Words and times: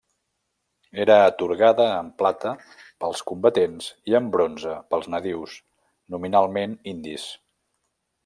Era 1.03 1.17
atorgada 1.25 1.83
en 1.97 2.07
plata 2.21 2.53
pels 3.03 3.21
combatents 3.31 3.91
i 4.13 4.17
en 4.21 4.31
bronze 4.37 4.75
pels 4.95 5.09
nadius, 5.17 5.57
nominalment 6.15 6.77
indis. 6.95 7.29